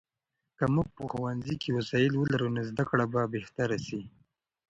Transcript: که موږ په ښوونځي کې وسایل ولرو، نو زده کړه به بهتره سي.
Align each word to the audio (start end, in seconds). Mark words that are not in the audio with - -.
که 0.57 0.65
موږ 0.73 0.87
په 0.97 1.03
ښوونځي 1.11 1.55
کې 1.61 1.75
وسایل 1.77 2.13
ولرو، 2.15 2.47
نو 2.55 2.61
زده 2.69 2.83
کړه 2.89 3.05
به 3.13 3.21
بهتره 3.35 3.77
سي. 3.87 4.01